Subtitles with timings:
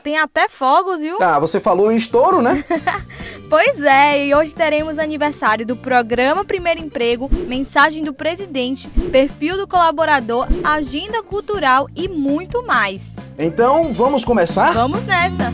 [0.03, 1.19] tem até fogos, viu?
[1.21, 2.65] Ah, você falou em estouro, né?
[3.49, 9.67] pois é, e hoje teremos aniversário do programa Primeiro Emprego, mensagem do presidente, perfil do
[9.67, 13.17] colaborador, agenda cultural e muito mais.
[13.39, 14.73] Então, vamos começar?
[14.73, 15.53] Vamos nessa.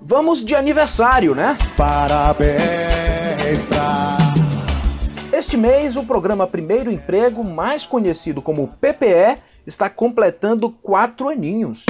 [0.00, 1.56] Vamos de aniversário, né?
[1.76, 4.16] Parabéns pra...
[5.32, 11.86] Este mês, o programa Primeiro Emprego, mais conhecido como PPE, está completando quatro aninhos.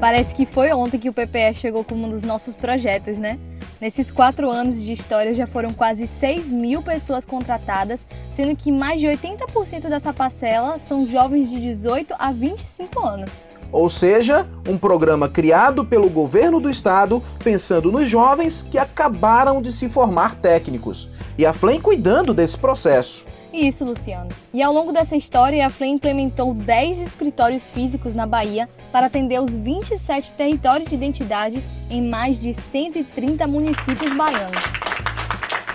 [0.00, 3.38] Parece que foi ontem que o PPE chegou como um dos nossos projetos, né?
[3.80, 9.00] Nesses quatro anos de história já foram quase 6 mil pessoas contratadas, sendo que mais
[9.00, 13.30] de 80% dessa parcela são jovens de 18 a 25 anos.
[13.70, 19.72] Ou seja, um programa criado pelo governo do estado pensando nos jovens que acabaram de
[19.72, 21.08] se formar técnicos.
[21.36, 23.26] E a FLEM cuidando desse processo.
[23.56, 24.28] Isso, Luciano.
[24.52, 29.40] E ao longo dessa história, a FLE implementou 10 escritórios físicos na Bahia para atender
[29.40, 34.60] os 27 territórios de identidade em mais de 130 municípios baianos.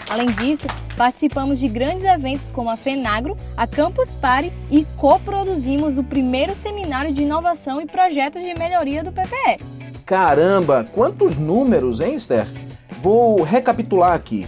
[0.07, 6.03] Além disso, participamos de grandes eventos como a FENAGRO, a Campus Party e coproduzimos o
[6.03, 9.59] primeiro seminário de inovação e projetos de melhoria do PPE.
[10.05, 12.45] Caramba, quantos números, hein, Esther?
[13.01, 14.45] Vou recapitular aqui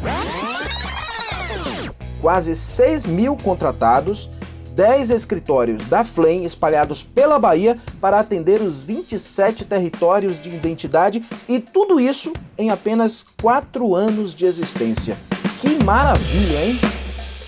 [2.23, 4.29] quase 6 mil contratados,
[4.73, 11.59] 10 escritórios da FLEM espalhados pela Bahia para atender os 27 territórios de identidade e
[11.59, 15.17] tudo isso em apenas 4 anos de existência.
[15.59, 16.79] Que maravilha, hein?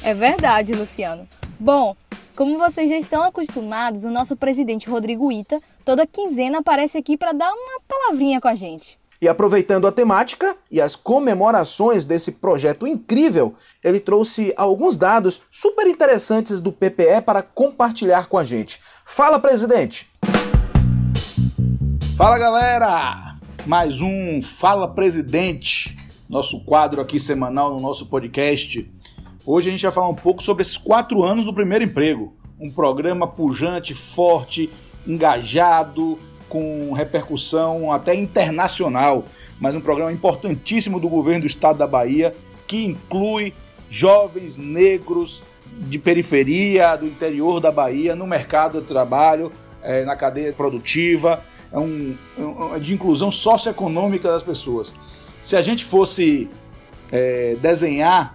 [0.04, 1.26] É verdade, Luciano.
[1.58, 1.96] Bom,
[2.36, 7.32] como vocês já estão acostumados, o nosso presidente Rodrigo Ita toda quinzena aparece aqui para
[7.32, 9.00] dar uma palavrinha com a gente.
[9.22, 15.88] E aproveitando a temática e as comemorações desse projeto incrível, ele trouxe alguns dados super
[15.88, 18.80] interessantes do PPE para compartilhar com a gente.
[19.06, 20.10] Fala, presidente!
[22.18, 23.36] Fala, galera!
[23.66, 25.98] Mais um Fala Presidente,
[26.30, 28.90] nosso quadro aqui semanal no nosso podcast.
[29.46, 32.36] Hoje a gente vai falar um pouco sobre esses quatro anos do primeiro emprego.
[32.60, 34.70] Um programa pujante, forte,
[35.08, 39.26] engajado, com repercussão até internacional,
[39.60, 42.36] mas um programa importantíssimo do governo do estado da Bahia
[42.68, 43.54] que inclui
[43.90, 49.52] jovens negros de periferia, do interior da Bahia, no mercado de trabalho,
[49.82, 52.16] é, na cadeia produtiva, é um,
[52.76, 54.94] é de inclusão socioeconômica das pessoas.
[55.44, 56.50] Se a gente fosse
[57.12, 58.34] é, desenhar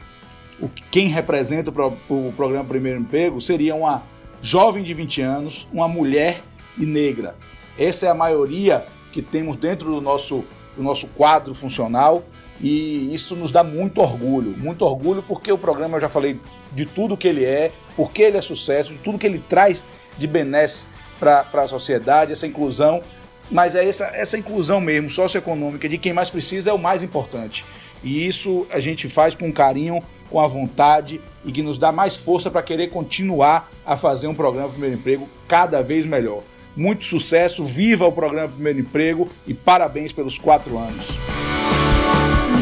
[0.61, 1.71] o, quem representa
[2.09, 4.03] o programa Primeiro Emprego, seria uma
[4.43, 6.43] jovem de 20 anos, uma mulher
[6.79, 7.35] e negra.
[7.81, 10.45] Essa é a maioria que temos dentro do nosso,
[10.77, 12.23] do nosso quadro funcional
[12.61, 14.55] e isso nos dá muito orgulho.
[14.57, 16.39] Muito orgulho porque o programa, eu já falei
[16.73, 19.83] de tudo que ele é, porque ele é sucesso, de tudo que ele traz
[20.19, 20.87] de benesse
[21.19, 23.03] para a sociedade, essa inclusão.
[23.51, 27.65] Mas é essa, essa inclusão mesmo, socioeconômica, de quem mais precisa é o mais importante.
[28.05, 32.15] E isso a gente faz com carinho, com a vontade e que nos dá mais
[32.15, 36.43] força para querer continuar a fazer um programa Primeiro Emprego cada vez melhor.
[36.77, 41.07] Muito sucesso, viva o programa Primeiro Emprego e parabéns pelos quatro anos.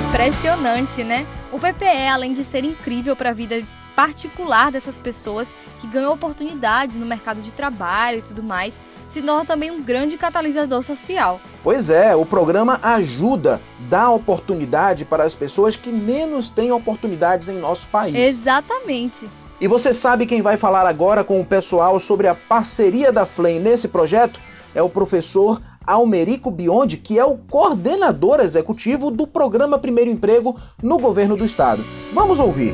[0.09, 1.27] Impressionante, né?
[1.53, 3.63] O PPE, além de ser incrível para a vida
[3.95, 9.45] particular dessas pessoas que ganham oportunidades no mercado de trabalho e tudo mais, se torna
[9.45, 11.41] também um grande catalisador social.
[11.65, 17.59] Pois é, o programa ajuda, dá oportunidade para as pessoas que menos têm oportunidades em
[17.59, 18.15] nosso país.
[18.15, 19.29] Exatamente.
[19.61, 23.59] E você sabe quem vai falar agora com o pessoal sobre a parceria da FLEM
[23.59, 24.41] nesse projeto?
[24.73, 30.97] É o professor Almerico Biondi, que é o coordenador executivo do programa Primeiro Emprego no
[30.97, 31.85] governo do estado.
[32.13, 32.73] Vamos ouvir.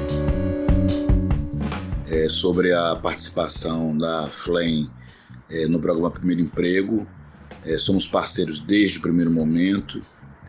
[2.06, 4.90] É sobre a participação da FLEM
[5.48, 7.06] é, no programa Primeiro Emprego.
[7.64, 10.02] É, somos parceiros desde o primeiro momento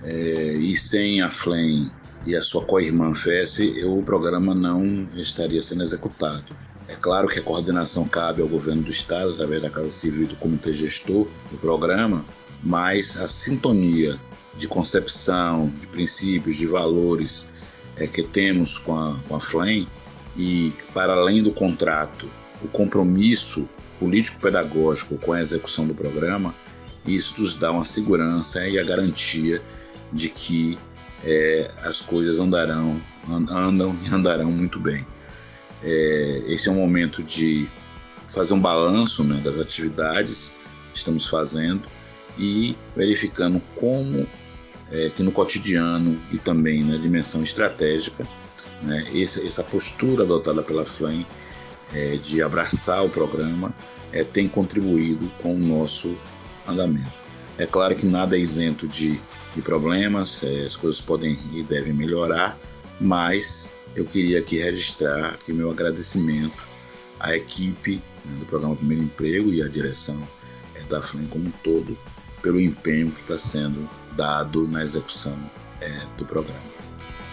[0.04, 1.90] é, e sem a FLEM
[2.26, 6.56] e a sua co-irmã FES, o programa não estaria sendo executado.
[6.88, 10.28] É claro que a coordenação cabe ao governo do estado, através da Casa Civil e
[10.28, 12.26] do Comitê Gestor do programa,
[12.64, 14.20] mas a sintonia
[14.56, 17.46] de concepção, de princípios, de valores
[17.96, 19.88] é, que temos com a, com a FLEM
[20.36, 22.30] e, para além do contrato,
[22.64, 23.70] o compromisso
[24.00, 26.56] político-pedagógico com a execução do programa,
[27.06, 29.62] isso nos dá uma segurança e a garantia
[30.12, 30.78] de que
[31.24, 35.06] é, as coisas andarão, andam e andarão muito bem.
[35.84, 37.70] É, esse é um momento de
[38.28, 40.56] fazer um balanço né, das atividades
[40.92, 41.84] que estamos fazendo
[42.38, 44.28] e verificando como
[44.92, 48.28] é, que no cotidiano e também na dimensão estratégica,
[48.82, 51.26] né, essa, essa, postura adotada pela FLAM
[51.94, 53.74] é, de abraçar o programa
[54.12, 56.18] é, tem contribuído com o nosso
[56.68, 57.25] andamento.
[57.58, 59.22] É claro que nada é isento de,
[59.56, 62.58] de problemas, é, as coisas podem e devem melhorar,
[63.00, 66.68] mas eu queria aqui registrar aqui meu agradecimento
[67.20, 70.22] à equipe né, do programa Primeiro Emprego e à direção
[70.76, 71.98] é, da FLEM como um todo
[72.42, 75.38] pelo empenho que está sendo dado na execução
[75.80, 76.76] é, do programa.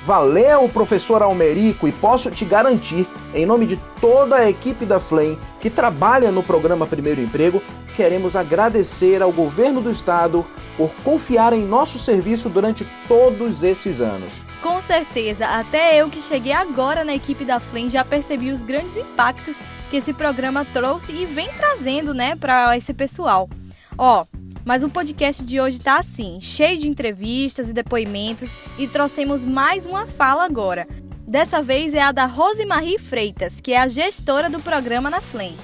[0.02, 5.38] Valeu, professor Almerico, e posso te garantir, em nome de toda a equipe da FLEM
[5.60, 7.62] que trabalha no programa Primeiro Emprego,
[7.94, 10.44] queremos agradecer ao governo do estado
[10.76, 14.32] por confiar em nosso serviço durante todos esses anos.
[14.60, 18.96] Com certeza, até eu que cheguei agora na equipe da FLEM já percebi os grandes
[18.96, 23.48] impactos que esse programa trouxe e vem trazendo, né, para esse pessoal.
[23.96, 24.24] Ó,
[24.64, 29.86] mas o podcast de hoje tá assim, cheio de entrevistas e depoimentos e trouxemos mais
[29.86, 30.88] uma fala agora.
[31.32, 35.56] Dessa vez é a da Rosemarie Freitas, que é a gestora do programa na FLEM.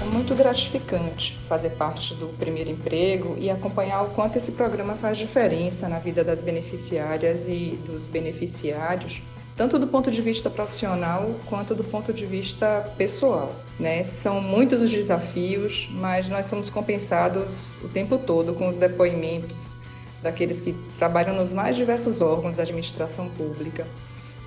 [0.00, 5.18] É muito gratificante fazer parte do primeiro emprego e acompanhar o quanto esse programa faz
[5.18, 9.20] diferença na vida das beneficiárias e dos beneficiários
[9.56, 13.52] tanto do ponto de vista profissional quanto do ponto de vista pessoal.
[13.76, 14.04] Né?
[14.04, 19.76] São muitos os desafios, mas nós somos compensados o tempo todo com os depoimentos
[20.22, 23.84] daqueles que trabalham nos mais diversos órgãos da administração pública.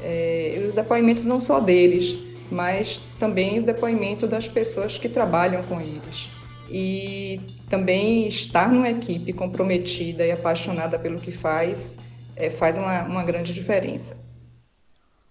[0.01, 2.17] É, os depoimentos não só deles,
[2.51, 6.29] mas também o depoimento das pessoas que trabalham com eles.
[6.69, 7.39] E
[7.69, 11.97] também estar numa equipe comprometida e apaixonada pelo que faz
[12.35, 14.17] é, faz uma, uma grande diferença.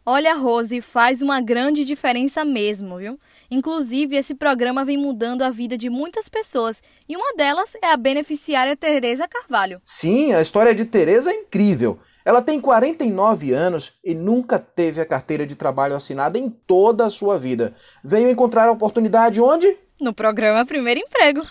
[0.04, 3.18] Olha, Rose, faz uma grande diferença mesmo, viu?
[3.50, 7.96] Inclusive, esse programa vem mudando a vida de muitas pessoas e uma delas é a
[7.96, 9.80] beneficiária Tereza Carvalho.
[9.84, 11.98] Sim, a história de Tereza é incrível.
[12.24, 17.10] Ela tem 49 anos e nunca teve a carteira de trabalho assinada em toda a
[17.10, 17.74] sua vida.
[18.04, 19.76] Veio encontrar a oportunidade onde?
[20.00, 21.42] No programa Primeiro Emprego.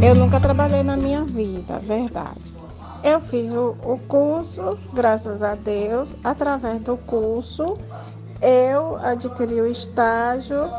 [0.00, 2.54] Eu nunca trabalhei na minha vida, verdade.
[3.02, 6.16] Eu fiz o, o curso, graças a Deus.
[6.22, 7.76] Através do curso,
[8.40, 10.70] eu adquiri o estágio.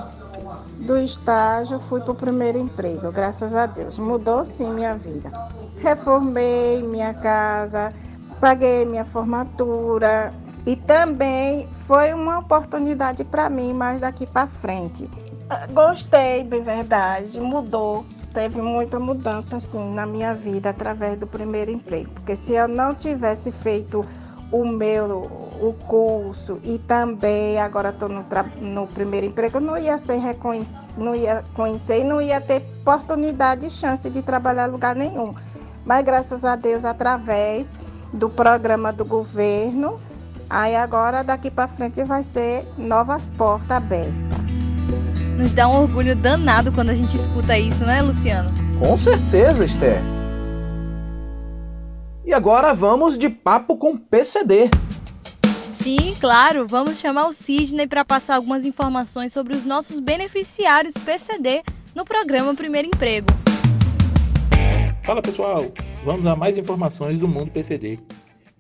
[0.80, 4.00] Do estágio, fui para o primeiro emprego, graças a Deus.
[4.00, 5.30] Mudou sim minha vida.
[5.78, 7.94] Reformei minha casa,
[8.40, 10.34] paguei minha formatura
[10.66, 15.10] e também foi uma oportunidade para mim mais daqui para frente.
[15.74, 22.10] Gostei, bem verdade, mudou teve muita mudança assim na minha vida através do primeiro emprego,
[22.12, 24.06] porque se eu não tivesse feito
[24.52, 28.26] o meu o curso e também agora estou no,
[28.62, 33.70] no primeiro emprego, não ia ser reconhecido, não ia conhecer não ia ter oportunidade e
[33.70, 35.36] chance de trabalhar em lugar nenhum.
[35.86, 37.72] Mas graças a Deus, através
[38.14, 40.00] do programa do governo,
[40.50, 44.14] aí agora daqui para frente vai ser novas portas abertas.
[45.38, 48.52] Nos dá um orgulho danado quando a gente escuta isso, né, Luciano?
[48.78, 50.02] Com certeza, Esther.
[52.26, 54.70] E agora vamos de papo com PCD.
[55.82, 61.64] Sim, claro, vamos chamar o Sidney para passar algumas informações sobre os nossos beneficiários PCD
[61.96, 63.28] no programa Primeiro Emprego.
[65.04, 65.66] Fala pessoal,
[66.04, 68.00] vamos a mais informações do mundo PCD.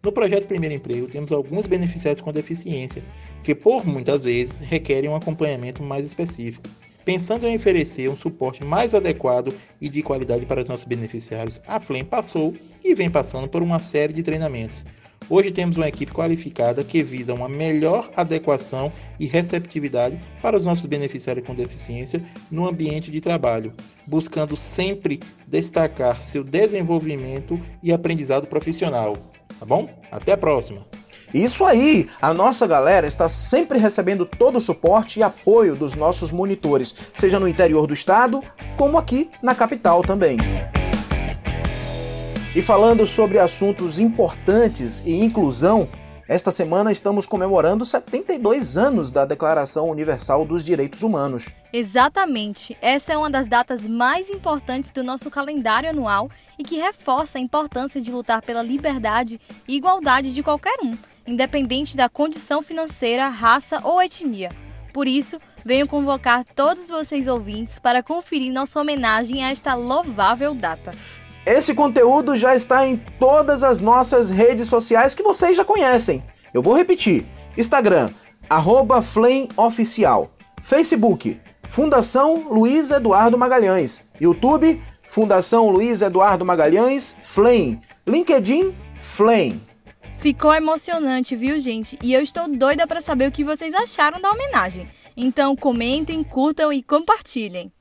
[0.03, 3.03] No projeto Primeiro Emprego, temos alguns beneficiários com deficiência,
[3.43, 6.67] que por muitas vezes requerem um acompanhamento mais específico.
[7.03, 11.79] Pensando em oferecer um suporte mais adequado e de qualidade para os nossos beneficiários, a
[11.79, 12.53] FLEM passou
[12.83, 14.85] e vem passando por uma série de treinamentos.
[15.29, 20.85] Hoje temos uma equipe qualificada que visa uma melhor adequação e receptividade para os nossos
[20.85, 23.73] beneficiários com deficiência no ambiente de trabalho,
[24.07, 29.17] buscando sempre destacar seu desenvolvimento e aprendizado profissional
[29.59, 29.89] tá bom?
[30.09, 30.87] Até a próxima!
[31.33, 32.09] Isso aí!
[32.19, 37.39] A nossa galera está sempre recebendo todo o suporte e apoio dos nossos monitores, seja
[37.39, 38.41] no interior do estado,
[38.77, 40.37] como aqui na capital também.
[42.59, 45.87] E falando sobre assuntos importantes e inclusão,
[46.27, 51.45] esta semana estamos comemorando 72 anos da Declaração Universal dos Direitos Humanos.
[51.71, 52.77] Exatamente.
[52.81, 57.41] Essa é uma das datas mais importantes do nosso calendário anual e que reforça a
[57.41, 60.91] importância de lutar pela liberdade e igualdade de qualquer um,
[61.25, 64.49] independente da condição financeira, raça ou etnia.
[64.91, 70.91] Por isso, venho convocar todos vocês ouvintes para conferir nossa homenagem a esta louvável data.
[71.45, 76.23] Esse conteúdo já está em todas as nossas redes sociais que vocês já conhecem.
[76.53, 77.25] Eu vou repetir:
[77.57, 78.09] Instagram,
[78.49, 79.01] arroba.
[80.61, 84.09] Facebook, Fundação Luiz Eduardo Magalhães.
[84.19, 87.79] YouTube, Fundação Luiz Eduardo Magalhães, Flame.
[88.05, 89.61] LinkedIn, Flame.
[90.17, 91.97] Ficou emocionante, viu, gente?
[92.03, 94.87] E eu estou doida para saber o que vocês acharam da homenagem.
[95.15, 97.71] Então comentem, curtam e compartilhem.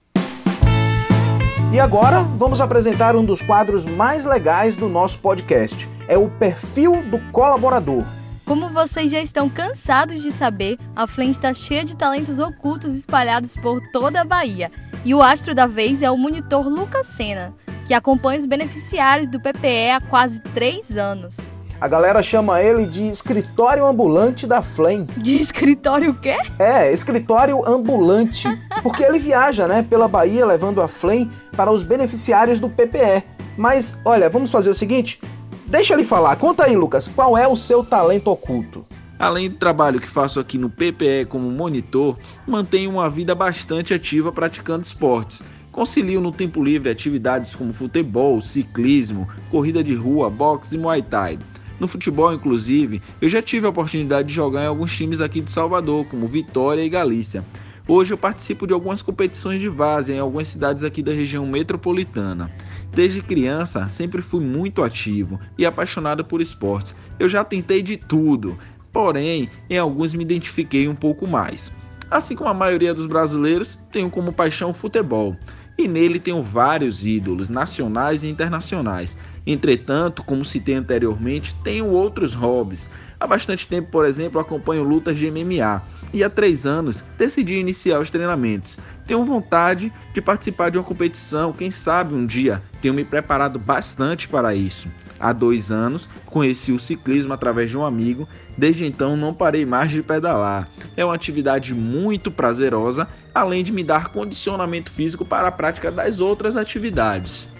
[1.70, 5.86] E agora vamos apresentar um dos quadros mais legais do nosso podcast.
[6.08, 8.04] É o perfil do colaborador.
[8.46, 13.54] Como vocês já estão cansados de saber, a Flame está cheia de talentos ocultos espalhados
[13.54, 14.72] por toda a Bahia.
[15.04, 17.54] E o astro da vez é o monitor Lucas Sena,
[17.86, 21.36] que acompanha os beneficiários do PPE há quase três anos.
[21.80, 25.06] A galera chama ele de escritório ambulante da Flame.
[25.16, 26.36] De escritório o quê?
[26.58, 28.48] É, escritório ambulante.
[28.82, 33.22] Porque ele viaja, né, pela Bahia levando a Flame para os beneficiários do PPE.
[33.56, 35.20] Mas, olha, vamos fazer o seguinte:
[35.68, 36.34] deixa ele falar.
[36.34, 38.84] Conta aí, Lucas, qual é o seu talento oculto?
[39.16, 44.32] Além do trabalho que faço aqui no PPE como monitor, mantenho uma vida bastante ativa
[44.32, 45.44] praticando esportes.
[45.70, 51.38] Concilio no tempo livre atividades como futebol, ciclismo, corrida de rua, boxe e muay thai.
[51.80, 55.50] No futebol, inclusive, eu já tive a oportunidade de jogar em alguns times aqui de
[55.50, 57.44] Salvador, como Vitória e Galícia.
[57.86, 62.50] Hoje eu participo de algumas competições de várzea em algumas cidades aqui da região metropolitana.
[62.92, 66.94] Desde criança, sempre fui muito ativo e apaixonado por esportes.
[67.18, 68.58] Eu já tentei de tudo,
[68.92, 71.72] porém, em alguns me identifiquei um pouco mais.
[72.10, 75.36] Assim como a maioria dos brasileiros, tenho como paixão o futebol.
[75.78, 79.16] E nele tenho vários ídolos, nacionais e internacionais.
[79.48, 82.86] Entretanto, como citei anteriormente, tenho outros hobbies.
[83.18, 87.98] Há bastante tempo, por exemplo, acompanho lutas de MMA e há três anos decidi iniciar
[87.98, 88.76] os treinamentos.
[89.06, 92.62] Tenho vontade de participar de uma competição, quem sabe um dia.
[92.82, 94.86] Tenho me preparado bastante para isso.
[95.18, 99.90] Há dois anos conheci o ciclismo através de um amigo, desde então não parei mais
[99.90, 100.68] de pedalar.
[100.94, 106.20] É uma atividade muito prazerosa, além de me dar condicionamento físico para a prática das
[106.20, 107.50] outras atividades.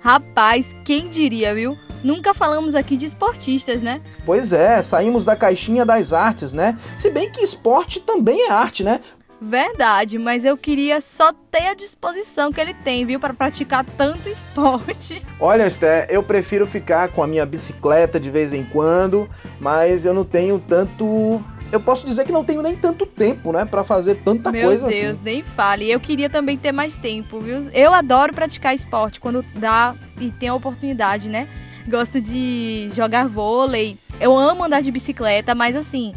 [0.00, 1.76] Rapaz, quem diria, viu?
[2.02, 4.00] Nunca falamos aqui de esportistas, né?
[4.24, 6.78] Pois é, saímos da caixinha das artes, né?
[6.96, 9.00] Se bem que esporte também é arte, né?
[9.40, 14.26] Verdade, mas eu queria só ter a disposição que ele tem, viu, para praticar tanto
[14.30, 15.24] esporte.
[15.38, 19.28] Olha, Esté, eu prefiro ficar com a minha bicicleta de vez em quando,
[19.60, 23.64] mas eu não tenho tanto eu posso dizer que não tenho nem tanto tempo, né,
[23.64, 25.04] para fazer tanta Meu coisa Deus, assim.
[25.04, 25.90] Meu Deus, nem fale.
[25.90, 27.58] Eu queria também ter mais tempo, viu?
[27.72, 31.48] Eu adoro praticar esporte quando dá e tem a oportunidade, né?
[31.86, 33.96] Gosto de jogar vôlei.
[34.20, 36.14] Eu amo andar de bicicleta, mas assim,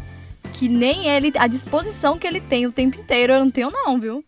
[0.52, 3.98] que nem ele, a disposição que ele tem o tempo inteiro, eu não tenho não,
[4.00, 4.24] viu?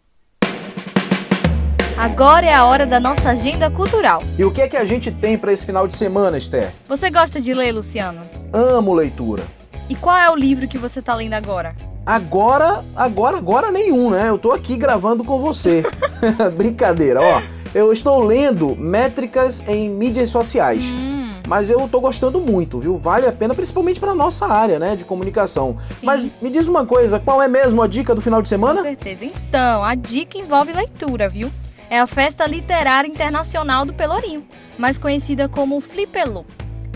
[1.96, 4.22] Agora é a hora da nossa agenda cultural.
[4.36, 6.72] E o que é que a gente tem para esse final de semana, Esther?
[6.88, 8.20] Você gosta de ler, Luciano?
[8.52, 9.44] Amo leitura.
[9.88, 11.74] E qual é o livro que você tá lendo agora?
[12.06, 14.28] Agora, agora, agora nenhum, né?
[14.28, 15.82] Eu tô aqui gravando com você.
[16.56, 17.42] Brincadeira, ó.
[17.74, 20.84] Eu estou lendo Métricas em Mídias Sociais.
[20.84, 21.32] Hum.
[21.46, 22.96] Mas eu tô gostando muito, viu?
[22.96, 25.76] Vale a pena, principalmente para nossa área, né, de comunicação.
[25.90, 26.06] Sim.
[26.06, 28.80] Mas me diz uma coisa, qual é mesmo a dica do final de semana?
[28.80, 29.26] Com certeza.
[29.26, 31.50] Então, a dica envolve leitura, viu?
[31.90, 34.42] É a Festa Literária Internacional do Pelourinho,
[34.78, 36.46] mais conhecida como Flipelô.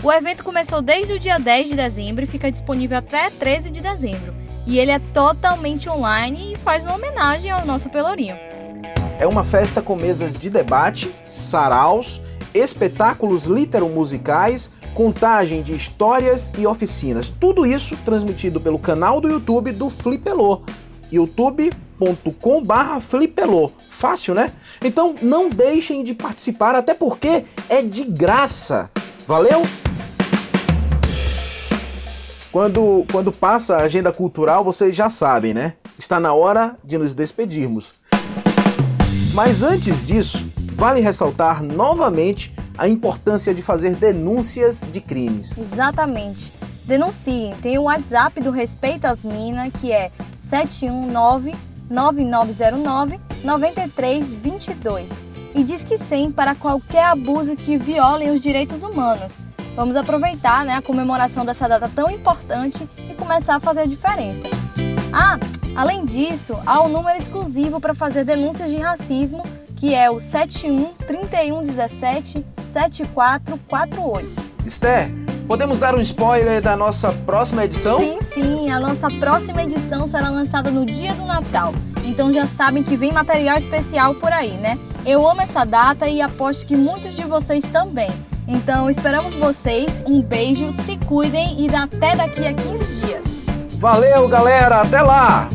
[0.01, 3.81] O evento começou desde o dia 10 de dezembro e fica disponível até 13 de
[3.81, 4.33] dezembro.
[4.65, 8.37] E ele é totalmente online e faz uma homenagem ao nosso Pelourinho.
[9.19, 12.21] É uma festa com mesas de debate, saraus,
[12.53, 17.27] espetáculos literomusicais, contagem de histórias e oficinas.
[17.27, 20.61] Tudo isso transmitido pelo canal do YouTube do Flipelô.
[21.11, 22.63] youtube.com
[23.01, 23.69] flipelô.
[23.89, 24.53] Fácil, né?
[24.81, 28.89] Então não deixem de participar, até porque é de graça.
[29.27, 29.61] Valeu?
[32.51, 35.73] Quando, quando passa a agenda cultural, vocês já sabem, né?
[35.99, 37.93] Está na hora de nos despedirmos.
[39.35, 45.59] Mas antes disso, vale ressaltar novamente a importância de fazer denúncias de crimes.
[45.59, 46.51] Exatamente.
[46.85, 47.53] Denunciem.
[47.61, 51.53] Tem o WhatsApp do Respeito às Minas, que é 719
[51.87, 55.23] 9909 9322.
[55.53, 59.41] e diz que sim para qualquer abuso que violem os direitos humanos.
[59.79, 64.49] Vamos aproveitar né, a comemoração dessa data tão importante e começar a fazer a diferença.
[65.13, 65.39] Ah,
[65.73, 69.41] além disso, há um número exclusivo para fazer denúncias de racismo,
[69.77, 74.29] que é o 71 3117 7448.
[74.65, 75.09] Esther,
[75.47, 77.99] podemos dar um spoiler da nossa próxima edição?
[77.99, 81.73] Sim, sim, a nossa próxima edição será lançada no dia do Natal.
[82.03, 84.77] Então já sabem que vem material especial por aí, né?
[85.05, 88.11] Eu amo essa data e aposto que muitos de vocês também.
[88.51, 93.25] Então esperamos vocês, um beijo, se cuidem e até daqui a 15 dias.
[93.77, 95.47] Valeu, galera, até lá!